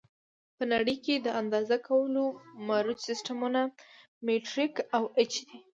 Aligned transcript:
په 0.57 0.63
نړۍ 0.73 0.95
کې 1.05 1.15
د 1.19 1.27
اندازه 1.41 1.77
کولو 1.87 2.23
مروج 2.67 2.99
سیسټمونه 3.07 3.61
مټریک 4.25 4.75
او 4.95 5.03
ایچ 5.17 5.33
دي. 5.47 5.57